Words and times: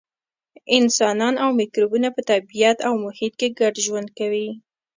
انسانان 0.77 1.33
او 1.43 1.49
مکروبونه 1.59 2.07
په 2.15 2.21
طبیعت 2.31 2.77
او 2.87 2.93
محیط 3.05 3.33
کې 3.39 3.47
ګډ 3.59 3.73
ژوند 3.85 4.07
کوي. 4.19 4.49